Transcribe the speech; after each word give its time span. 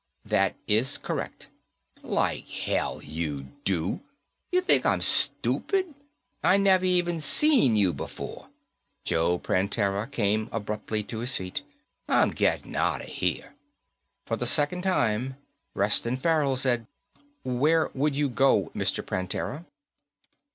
"That 0.25 0.55
is 0.67 0.97
correct." 0.97 1.49
"Like 2.01 2.47
hell 2.47 3.01
you 3.03 3.49
do. 3.65 3.99
You 4.51 4.61
think 4.61 4.83
I'm 4.83 4.99
stupid? 4.99 5.93
I 6.43 6.57
never 6.57 6.85
even 6.85 7.19
seen 7.19 7.75
you 7.75 7.93
before." 7.93 8.49
Joe 9.03 9.37
Prantera 9.37 10.07
came 10.07 10.49
abruptly 10.51 11.03
to 11.03 11.19
his 11.19 11.35
feet. 11.35 11.61
"I'm 12.07 12.31
gettin' 12.31 12.75
outta 12.75 13.03
here." 13.05 13.53
For 14.25 14.35
the 14.35 14.47
second 14.47 14.81
time, 14.81 15.37
Reston 15.75 16.17
Farrell 16.17 16.55
said, 16.55 16.87
"Where 17.43 17.91
would 17.93 18.15
you 18.15 18.27
go, 18.27 18.71
Mr. 18.73 19.05
Prantera?" 19.05 19.65